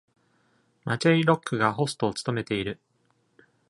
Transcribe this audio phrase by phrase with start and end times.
[0.83, 2.79] マチェイ・ロックがホストを務めている。